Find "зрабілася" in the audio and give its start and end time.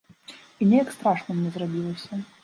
1.57-2.19